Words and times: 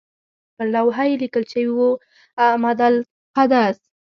پر 0.55 0.67
لوحه 0.75 1.03
یې 1.09 1.15
لیکل 1.23 1.43
شوي 1.51 1.71
وو 1.75 1.89
اعمده 2.45 2.85
القدس. 2.91 3.77